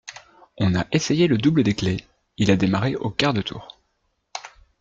On 0.57 0.73
a 0.73 0.87
essayé 0.91 1.27
le 1.27 1.37
double 1.37 1.61
des 1.61 1.75
clés, 1.75 2.03
il 2.37 2.49
a 2.49 2.55
démarré 2.55 2.95
au 2.95 3.11
quart 3.11 3.35
de 3.35 3.43
tour. 3.43 3.79